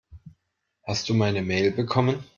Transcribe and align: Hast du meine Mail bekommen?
Hast 0.83 1.09
du 1.09 1.13
meine 1.13 1.43
Mail 1.43 1.69
bekommen? 1.71 2.23